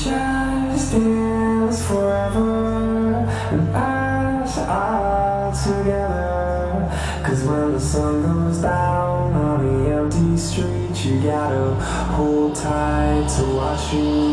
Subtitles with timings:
[0.00, 6.88] sunshine steals forever and us all together.
[7.22, 11.74] Cause when the sun goes down on the empty street, you gotta
[12.14, 14.29] hold tight to watch you.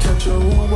[0.00, 0.67] Catch a woman.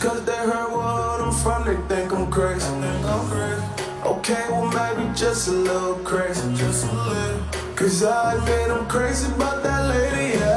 [0.00, 2.66] cause they heard what I'm from, they think I'm crazy.
[4.04, 6.42] Okay, well maybe just a little crazy.
[6.54, 7.40] Just a little.
[7.76, 10.38] Cause I admit I'm crazy about that lady.
[10.38, 10.49] Yeah.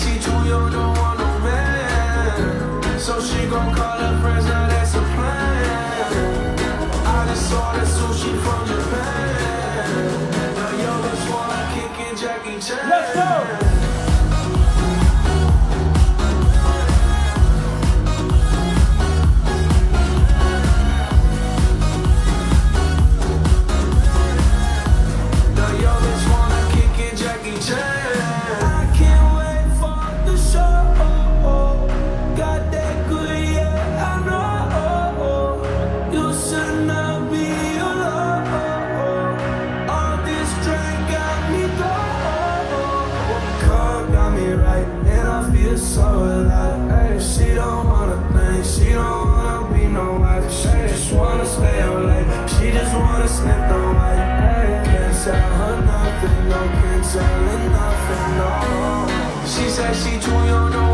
[0.00, 2.98] she too young, don't want no man.
[2.98, 4.59] So she gon' call her friends
[59.78, 60.89] I see too young, don't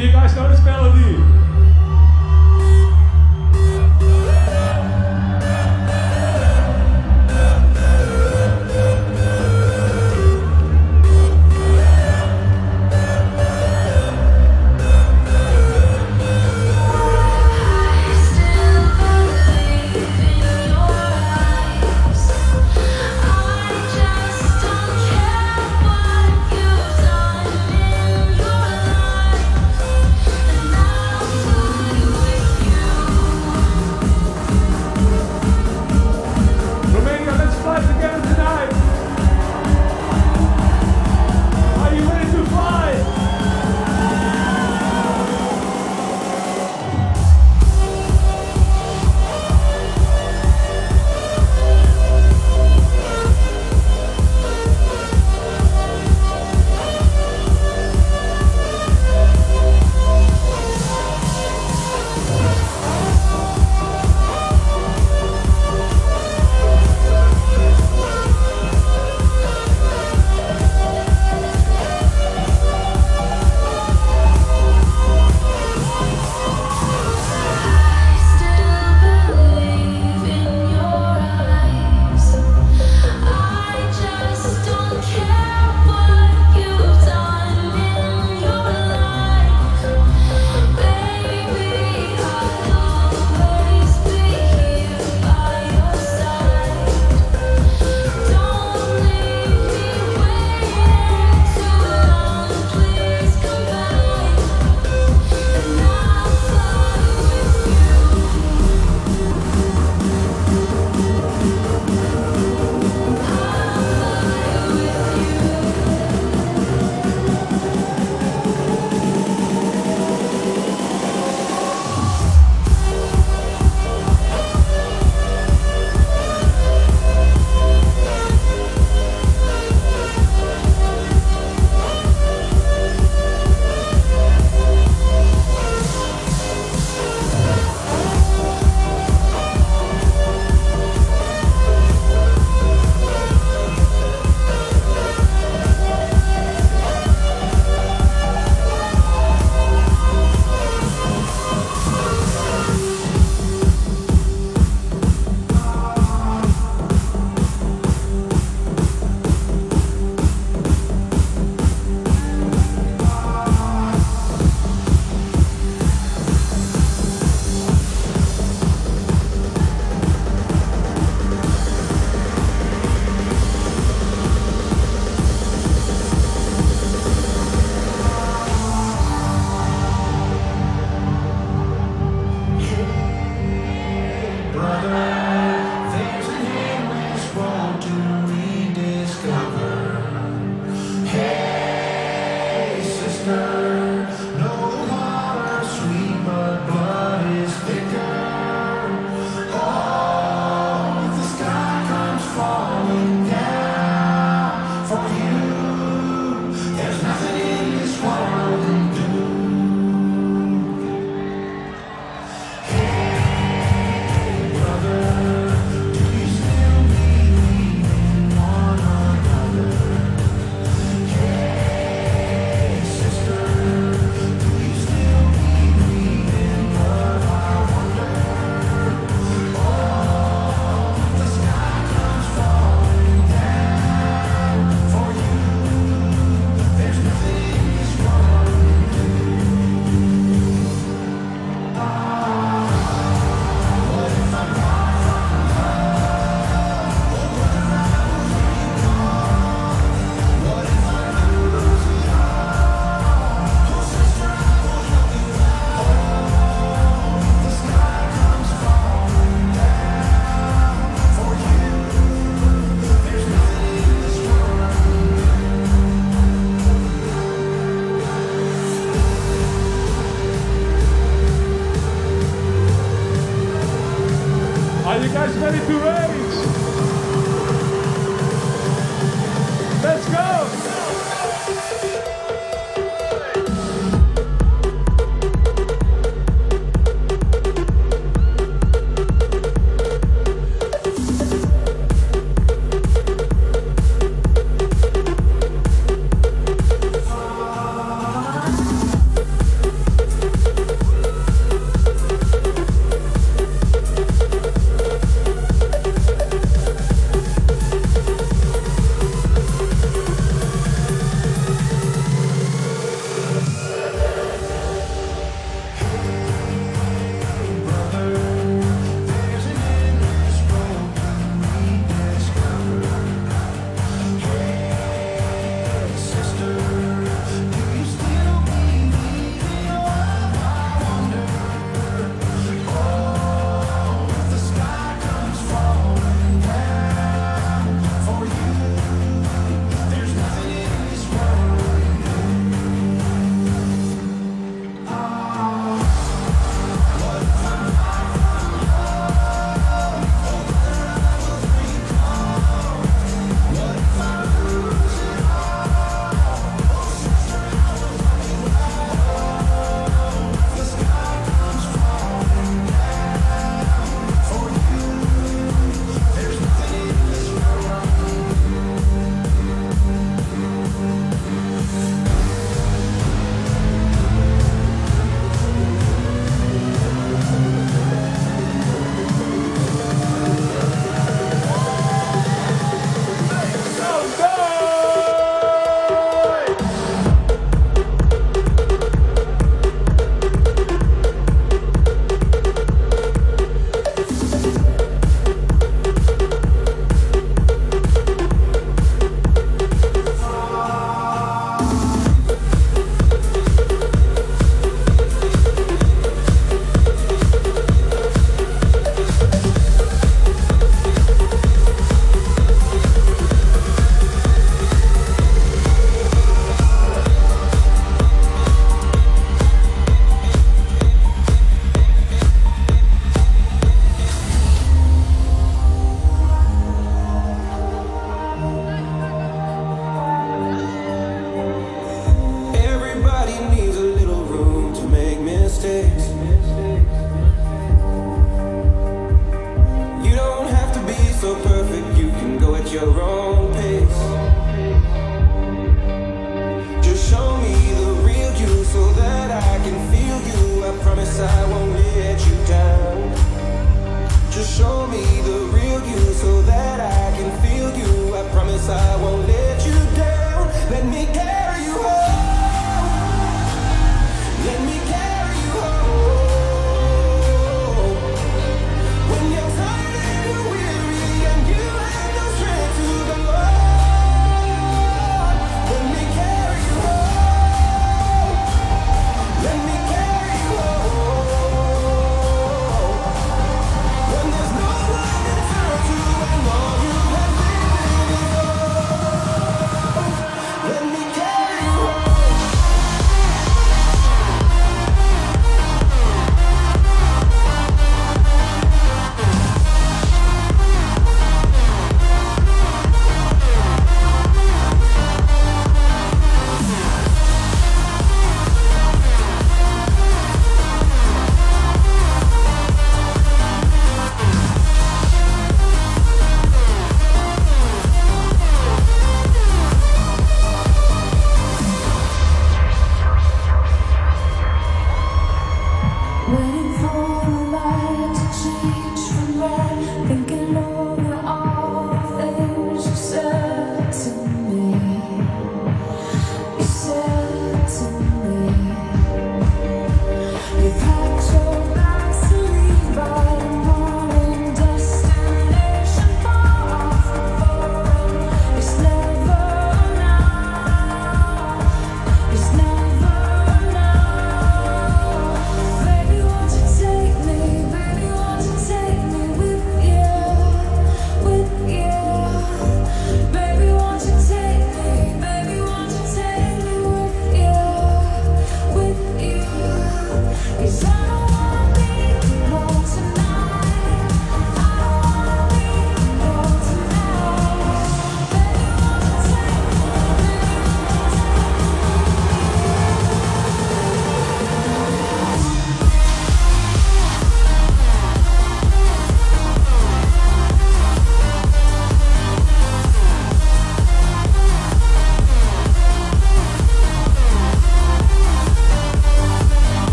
[0.00, 1.09] Diga, nós os pelos ali?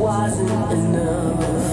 [0.00, 1.69] Wasn't enough.